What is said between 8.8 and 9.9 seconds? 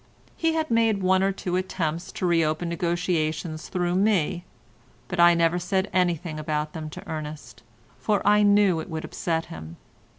would upset him.